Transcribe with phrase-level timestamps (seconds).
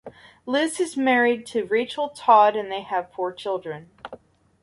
[0.47, 3.91] Liz is married to Michael Todd and they have four children.